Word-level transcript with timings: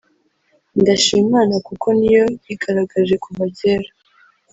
«Ndashima 0.81 1.21
Imana 1.27 1.55
kuko 1.67 1.87
ni 1.97 2.09
yo 2.15 2.23
yigaragaje 2.45 3.15
kuva 3.23 3.43
cyera 3.57 3.89